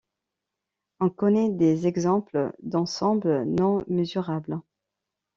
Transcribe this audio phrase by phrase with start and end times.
[0.99, 4.59] On connaît des exemples d'ensembles non mesurables.